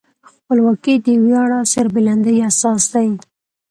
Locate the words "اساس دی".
2.49-3.09